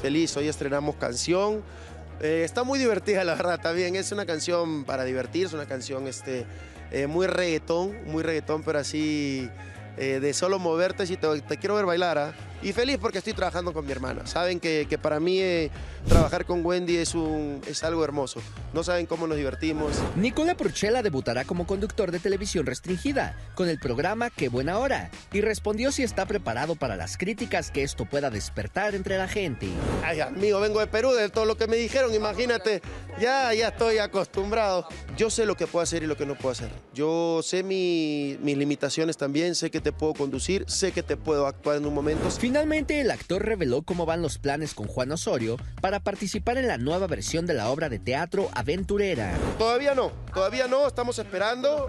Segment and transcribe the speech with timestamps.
[0.00, 0.36] feliz.
[0.36, 1.62] Hoy estrenamos canción.
[2.20, 3.94] Eh, está muy divertida, la verdad, también.
[3.96, 6.46] Es una canción para divertirse, una canción este,
[6.90, 9.48] eh, muy reggaetón, muy reggaetón, pero así
[9.96, 12.34] eh, de solo moverte si te, te quiero ver bailar.
[12.62, 14.26] Y feliz porque estoy trabajando con mi hermana.
[14.26, 15.70] Saben que, que para mí eh,
[16.08, 18.40] trabajar con Wendy es, un, es algo hermoso.
[18.74, 19.92] No saben cómo nos divertimos.
[20.16, 25.40] Nicola Porchela debutará como conductor de televisión restringida con el programa Qué buena hora y
[25.40, 29.68] respondió si está preparado para las críticas que esto pueda despertar entre la gente.
[30.04, 32.82] Ay, amigo, vengo de Perú, de todo lo que me dijeron, imagínate.
[33.18, 34.86] Ya, ya estoy acostumbrado.
[35.16, 36.70] Yo sé lo que puedo hacer y lo que no puedo hacer.
[36.94, 41.46] Yo sé mi- mis limitaciones también, sé que te puedo conducir, sé que te puedo
[41.46, 42.28] actuar en un momento.
[42.50, 46.78] Finalmente, el actor reveló cómo van los planes con Juan Osorio para participar en la
[46.78, 49.32] nueva versión de la obra de teatro Aventurera.
[49.56, 51.88] Todavía no, todavía no, estamos esperando.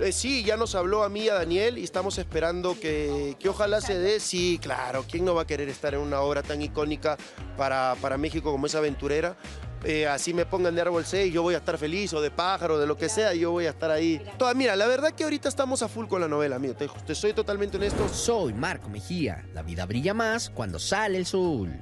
[0.00, 3.80] Eh, sí, ya nos habló a mí, a Daniel, y estamos esperando que, que ojalá
[3.80, 4.20] se dé.
[4.20, 7.16] Sí, claro, ¿quién no va a querer estar en una obra tan icónica
[7.56, 9.36] para, para México como es Aventurera?
[9.84, 12.78] Eh, así me pongan de árbol 6, yo voy a estar feliz, o de pájaro,
[12.78, 14.24] de lo que sea, yo voy a estar ahí.
[14.38, 17.14] Toda, mira, la verdad que ahorita estamos a full con la novela, amigo, te, te
[17.14, 18.08] soy totalmente honesto.
[18.08, 19.46] Soy Marco Mejía.
[19.52, 21.78] La vida brilla más cuando sale el sol.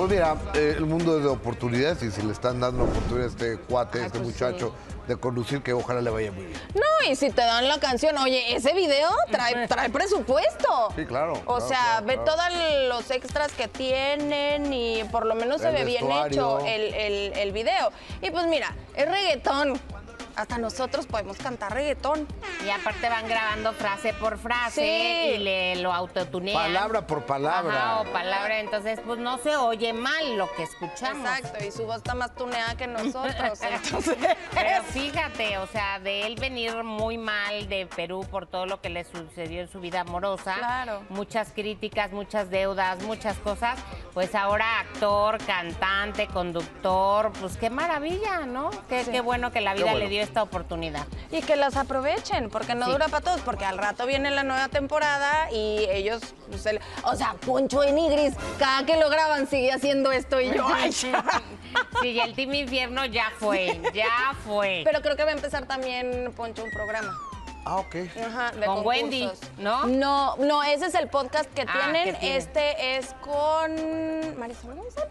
[0.00, 3.26] Pues mira, eh, el mundo es de oportunidades y si le están dando la oportunidad
[3.26, 4.74] a este cuate, a este pues muchacho,
[5.06, 6.58] de conducir, que ojalá le vaya muy bien.
[6.74, 10.88] No, y si te dan la canción, oye, ese video trae, trae presupuesto.
[10.96, 11.34] Sí, claro.
[11.44, 12.32] O claro, sea, claro, ve claro.
[12.32, 17.32] todos los extras que tienen y por lo menos se ve bien hecho el, el-
[17.36, 17.90] el video.
[18.22, 19.78] Y pues mira, es reggaetón.
[20.40, 22.26] Hasta nosotros podemos cantar reggaetón.
[22.64, 25.34] Y aparte van grabando frase por frase Sí.
[25.34, 26.56] y le lo autotunean.
[26.56, 27.74] Palabra por palabra.
[27.74, 31.28] Ajá, o palabra, entonces pues no se oye mal lo que escuchamos.
[31.28, 33.60] Exacto, y su voz está más tuneada que nosotros.
[33.62, 34.16] Entonces,
[34.54, 38.88] Pero fíjate, o sea, de él venir muy mal de Perú por todo lo que
[38.88, 41.02] le sucedió en su vida amorosa, Claro.
[41.10, 43.78] muchas críticas, muchas deudas, muchas cosas,
[44.14, 48.70] pues ahora actor, cantante, conductor, pues qué maravilla, ¿no?
[48.88, 49.98] Qué, qué bueno que la vida bueno.
[50.00, 51.06] le dio esta oportunidad.
[51.32, 52.92] y que las aprovechen, porque no Sí.
[52.92, 57.14] dura para todos, porque al rato viene la nueva temporada y ellos, pues, el- o
[57.16, 61.24] sea, Poncho de Nigris, cada que lo graban sigue haciendo esto y yo, ay, ya.
[62.00, 64.82] Sí, y el Team Infierno ya fue, ya fue.
[64.84, 67.12] Pero creo que va a empezar también Poncho un programa.
[67.64, 67.96] Ah, ok.
[68.26, 68.84] Ajá, de Con concursos.
[68.86, 69.86] Wendy, ¿no?
[69.86, 72.04] No, no, ese es el podcast que Ah, tienen.
[72.14, 72.38] que tienen.
[72.38, 75.10] Este es con Marisol González.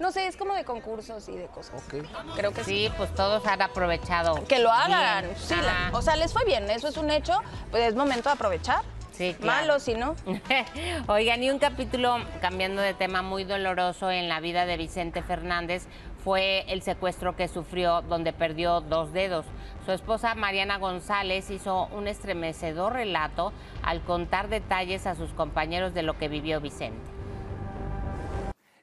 [0.00, 1.82] No sé, es como de concursos y de cosas.
[1.86, 2.04] Ok.
[2.34, 2.86] Creo que sí.
[2.88, 4.42] Sí, pues todos han aprovechado.
[4.46, 5.24] Que lo hagan.
[5.26, 5.36] bien.
[5.36, 5.96] Sí, la- Ajá.
[5.96, 7.34] o sea, les fue bien, eso es un hecho.
[7.70, 8.80] Pues es momento de aprovechar.
[9.12, 9.60] Sí, claro.
[9.60, 10.16] Malo si no.
[11.08, 15.86] Oigan, y un capítulo, cambiando de tema, muy doloroso en la vida de Vicente Fernández
[16.24, 19.44] fue el secuestro que sufrió donde perdió dos dedos.
[19.84, 26.02] Su esposa Mariana González hizo un estremecedor relato al contar detalles a sus compañeros de
[26.02, 27.09] lo que vivió Vicente.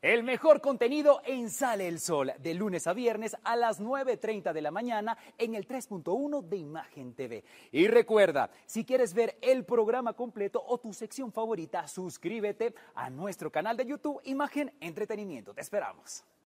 [0.01, 4.61] El mejor contenido en Sale el Sol, de lunes a viernes a las 9.30 de
[4.61, 7.43] la mañana en el 3.1 de Imagen TV.
[7.71, 13.51] Y recuerda, si quieres ver el programa completo o tu sección favorita, suscríbete a nuestro
[13.51, 15.53] canal de YouTube Imagen Entretenimiento.
[15.53, 16.23] Te esperamos.